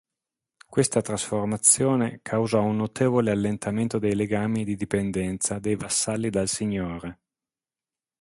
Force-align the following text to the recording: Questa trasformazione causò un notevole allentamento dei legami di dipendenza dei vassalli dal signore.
Questa 0.67 0.99
trasformazione 1.01 2.21
causò 2.23 2.63
un 2.63 2.75
notevole 2.75 3.29
allentamento 3.29 3.99
dei 3.99 4.15
legami 4.15 4.63
di 4.63 4.75
dipendenza 4.75 5.59
dei 5.59 5.75
vassalli 5.75 6.31
dal 6.31 6.47
signore. 6.47 7.19